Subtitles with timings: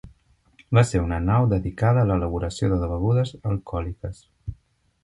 [0.77, 4.27] Va ser una nau dedicada a l'elaboració de begudes alcohòliques.